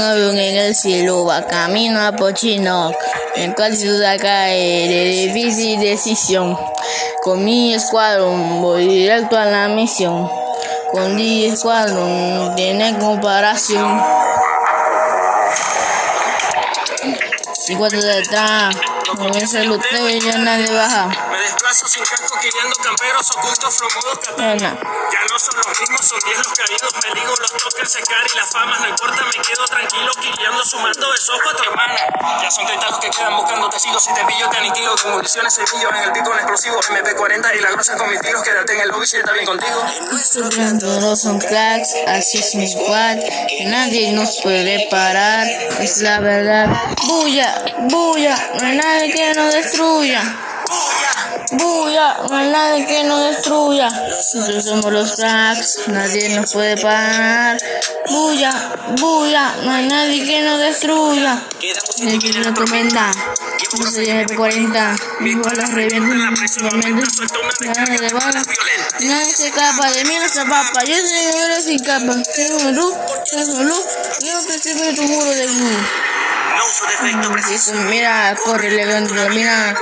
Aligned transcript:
del 0.00 0.74
cielo 0.74 1.26
va 1.26 1.46
camino 1.46 2.00
a 2.00 2.12
Pochino, 2.12 2.90
en 3.36 3.52
cual 3.52 3.76
ciudad 3.76 4.16
cae 4.18 4.88
de 4.88 5.04
difícil 5.04 5.78
decisión. 5.78 6.58
Con 7.22 7.44
mi 7.44 7.74
escuadrón 7.74 8.62
voy 8.62 8.88
directo 8.88 9.36
a 9.36 9.44
la 9.44 9.68
misión. 9.68 10.30
Con 10.92 11.16
mi 11.16 11.44
escuadrón 11.44 12.34
no 12.34 12.54
tiene 12.54 12.98
comparación. 12.98 14.02
Y 17.68 17.74
cuando 17.76 18.00
detrás, 18.00 18.74
no 19.18 19.28
me 19.28 19.46
saluteo 19.46 20.08
y 20.08 20.20
ya 20.20 20.38
nadie 20.38 20.72
baja. 20.72 21.29
Me 21.40 21.46
desplazo 21.46 21.88
sin 21.88 22.04
casco 22.04 22.38
queriendo 22.38 22.76
camperos 22.84 23.30
ocultos 23.30 23.74
flomodos 23.74 24.18
Bueno, 24.36 24.76
Ya 25.10 25.20
no 25.30 25.38
son 25.38 25.56
los 25.56 25.80
mismos, 25.80 26.06
son 26.06 26.18
diez 26.26 26.36
los 26.36 26.52
caídos. 26.52 26.92
Me 27.02 27.18
digo, 27.18 27.32
los 27.40 27.50
toca 27.50 27.80
el 27.80 27.88
secar 27.88 28.20
y 28.30 28.36
la 28.36 28.44
fama. 28.44 28.78
No 28.78 28.88
importa, 28.88 29.24
me 29.24 29.42
quedo 29.42 29.64
tranquilo, 29.64 30.12
quillando, 30.20 30.62
sumando 30.66 31.10
besos 31.10 31.40
pa' 31.42 31.56
tu 31.56 31.62
hermana. 31.62 32.42
Ya 32.42 32.50
son 32.50 32.66
30 32.66 32.90
los 32.90 32.98
que 32.98 33.08
quedan 33.08 33.36
buscando 33.36 33.70
testigos. 33.70 34.04
Si 34.04 34.12
te 34.12 34.22
pillo, 34.26 34.50
te 34.50 34.58
aniquilo. 34.58 34.94
Con 35.00 35.12
municiones 35.12 35.54
cepillo 35.54 35.88
en 35.88 35.96
el 35.96 36.12
pico, 36.12 36.30
un 36.30 36.36
explosivo. 36.36 36.78
MP40 36.78 37.56
y 37.56 37.60
la 37.62 37.70
grosa 37.70 37.96
con 37.96 38.10
mis 38.10 38.20
tiros. 38.20 38.42
Quédate 38.42 38.74
en 38.74 38.80
el 38.80 38.88
lobby 38.88 39.06
si 39.06 39.16
está 39.16 39.32
bien 39.32 39.46
contigo. 39.46 39.82
todos 40.78 41.22
son 41.22 41.38
cracks, 41.38 41.94
así 42.06 42.36
es 42.36 42.54
mi 42.54 42.68
squad, 42.68 43.16
que 43.48 43.64
nadie 43.64 44.12
nos 44.12 44.42
puede 44.42 44.88
parar, 44.90 45.46
es 45.78 46.02
la 46.02 46.20
verdad. 46.20 46.68
Bulla, 47.06 47.64
bulla, 47.88 48.36
no 48.60 48.66
hay 48.66 48.76
nadie 48.76 49.14
que 49.14 49.32
nos 49.32 49.54
destruya. 49.54 50.49
Bulla, 51.52 52.16
no 52.28 52.36
hay 52.36 52.48
nadie 52.50 52.86
que 52.86 53.02
nos 53.02 53.24
destruya. 53.24 53.88
Nosotros 53.90 54.64
somos 54.64 54.92
los 54.92 55.16
cracks, 55.16 55.80
nadie 55.88 56.28
nos 56.28 56.52
puede 56.52 56.76
parar. 56.76 57.60
Bulla, 58.08 58.52
bulla, 59.00 59.56
no 59.64 59.72
hay 59.72 59.86
nadie 59.88 60.24
que 60.24 60.42
nos 60.42 60.60
destruya. 60.60 61.42
Me 62.02 62.18
viene 62.18 62.44
la 62.44 62.54
tormenta, 62.54 63.10
no 63.78 63.90
se 63.90 64.04
lleve 64.04 64.36
40, 64.36 64.96
mis 65.20 65.38
balas 65.40 65.72
revientan 65.72 66.34
principalmente. 66.34 67.02
Nada 67.66 67.96
de 67.96 68.08
balas, 68.14 68.46
nadie 69.00 69.34
se 69.34 69.48
escapa 69.48 69.90
de 69.90 70.04
mí, 70.04 70.14
no 70.20 70.28
se 70.28 70.44
papa. 70.44 70.84
Yo 70.84 70.94
soy 70.94 71.56
un 71.56 71.62
sin 71.62 71.84
capa, 71.84 72.14
tengo 72.36 72.70
luz, 72.70 72.94
tengo 73.30 73.62
luz, 73.64 73.84
yo 74.20 74.46
preciso 74.46 74.84
de 74.84 74.92
tu 74.94 75.02
muro 75.02 75.30
de 75.30 75.46
luz. 75.46 75.76
No 76.60 76.66
uso 76.66 76.84
defecto 76.84 77.32
Preciso, 77.32 77.72
mira, 77.88 78.36
corre, 78.44 78.70
le 78.70 78.84
contra, 78.84 79.30
mira. 79.30 79.74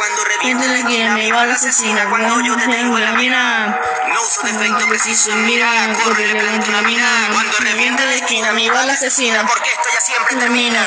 De 0.44 0.76
aquí, 0.76 1.02
me 1.02 1.32
va 1.32 1.44
la 1.44 1.54
asesina, 1.54 2.08
cuando 2.08 2.40
yo 2.40 2.56
te 2.56 2.68
tengo 2.68 2.96
la 3.00 3.12
mina. 3.14 3.80
No 4.14 4.22
uso 4.22 4.42
defecto 4.42 4.86
Preciso, 4.86 5.34
mira, 5.34 5.92
corre, 6.04 6.28
le 6.28 6.46
contra, 6.46 6.82
mira. 6.82 7.30
Cuando 7.32 7.58
reviente 7.58 8.06
de 8.06 8.18
esquina, 8.18 8.52
mi 8.52 8.70
bala 8.70 8.92
asesina. 8.92 9.44
Porque 9.44 9.68
esto 9.68 9.88
ya 9.92 10.00
siempre 10.00 10.36
termina. 10.36 10.86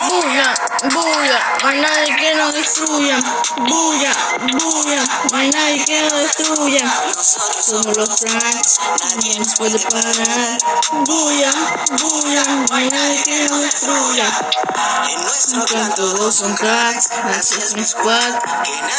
Bulla, 0.00 0.54
bulla, 0.94 1.40
no 1.62 1.68
hay 1.68 1.80
nadie 1.80 2.16
que 2.16 2.34
nos 2.34 2.54
destruya. 2.54 3.18
Bulla, 3.58 4.12
bulla, 4.50 5.02
no 5.30 5.38
hay 5.38 5.50
nadie 5.50 5.84
que 5.84 6.00
nos 6.02 6.12
destruya. 6.22 6.92
Somos 7.22 7.96
los 7.96 8.08
cracks, 8.16 8.78
nadie 9.04 9.38
nos 9.38 9.54
puede 9.56 9.78
parar. 9.78 10.58
Bulla, 11.04 11.52
bulla, 12.00 12.44
no 12.68 12.76
hay 12.76 12.88
nadie 12.88 13.22
que 13.24 13.48
nos 13.48 13.60
destruya. 13.60 14.24
En 15.10 15.22
nuestro 15.22 15.64
Clan 15.64 15.94
todos 15.94 16.34
son 16.34 16.54
cracks, 16.54 17.10
así 17.38 17.58
es 17.58 17.74
mi 17.74 17.84
squad. 17.84 18.34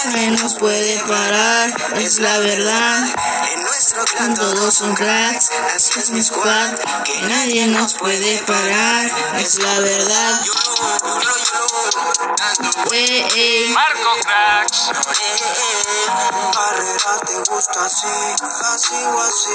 Nadie 0.06 0.32
nos 0.32 0.56
puede 0.56 1.00
parar, 1.08 1.74
es 1.96 2.20
la 2.20 2.38
verdad. 2.40 3.06
En 3.54 3.62
nuestro 3.64 4.04
Clan 4.06 4.34
todos 4.34 4.74
son 4.74 4.94
cracks, 4.96 5.50
así 5.76 6.00
es 6.00 6.10
mi 6.12 6.24
squad. 6.24 6.76
Que 7.04 7.22
nadie 7.24 7.68
nos 7.68 7.94
puede 7.96 8.40
parar, 8.44 9.12
es 9.38 9.56
la 9.56 9.80
verdad. 9.80 10.42
Marco 13.74 14.12
Cracks. 14.24 14.92
Barrera 16.54 17.20
te 17.26 17.52
gusta 17.52 17.86
así, 17.86 18.08
así 18.74 18.96
o 18.96 19.22
así. 19.22 19.52